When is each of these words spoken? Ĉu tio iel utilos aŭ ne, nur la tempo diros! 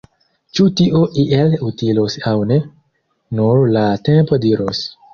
Ĉu 0.59 0.63
tio 0.79 1.01
iel 1.25 1.53
utilos 1.69 2.17
aŭ 2.33 2.35
ne, 2.55 2.59
nur 3.39 3.65
la 3.79 3.89
tempo 4.11 4.45
diros! 4.49 4.87